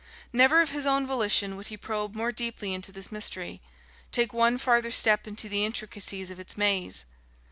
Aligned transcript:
Never 0.33 0.61
of 0.63 0.71
his 0.71 0.87
own 0.87 1.05
volition 1.05 1.55
would 1.57 1.67
he 1.67 1.77
probe 1.77 2.15
more 2.15 2.31
deeply 2.31 2.73
into 2.73 2.91
this 2.91 3.11
mystery, 3.11 3.61
take 4.11 4.33
one 4.33 4.57
farther 4.57 4.89
step 4.89 5.27
into 5.27 5.47
the 5.47 5.63
intricacies 5.63 6.31
of 6.31 6.39
its 6.39 6.57
maze. 6.57 7.05